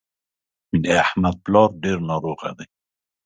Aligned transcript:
د 0.81 0.83
احمد 1.03 1.35
پلار 1.43 1.69
ډېر 1.83 1.97
ناروغ 2.09 2.39
دی 2.57 2.67